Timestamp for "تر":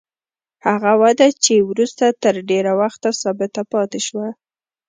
2.23-2.35